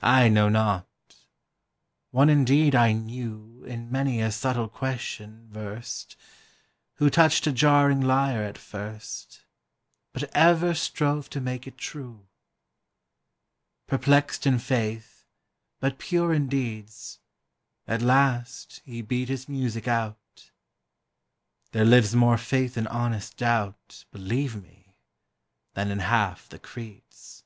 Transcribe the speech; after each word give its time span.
I 0.00 0.30
know 0.30 0.48
not: 0.48 0.88
one 2.10 2.30
indeed 2.30 2.74
I 2.74 2.92
knew 2.92 3.64
In 3.68 3.92
many 3.92 4.22
a 4.22 4.32
subtle 4.32 4.66
question 4.70 5.50
versed, 5.50 6.16
Who 6.94 7.10
touched 7.10 7.46
a 7.46 7.52
jarring 7.52 8.00
lyre 8.00 8.42
at 8.44 8.56
first, 8.56 9.42
But 10.14 10.34
ever 10.34 10.72
strove 10.72 11.28
to 11.28 11.40
make 11.42 11.66
it 11.66 11.76
true: 11.76 12.28
Perplext 13.86 14.46
in 14.46 14.58
faith, 14.58 15.26
but 15.80 15.98
pure 15.98 16.32
in 16.32 16.48
deeds, 16.48 17.18
At 17.86 18.00
last 18.00 18.80
he 18.86 19.02
beat 19.02 19.28
his 19.28 19.50
music 19.50 19.86
out. 19.86 20.50
There 21.72 21.84
lives 21.84 22.14
more 22.16 22.38
faith 22.38 22.78
in 22.78 22.86
honest 22.86 23.36
doubt, 23.36 24.06
Believe 24.12 24.56
me, 24.62 24.96
than 25.74 25.90
in 25.90 25.98
half 25.98 26.48
the 26.48 26.58
creeds. 26.58 27.44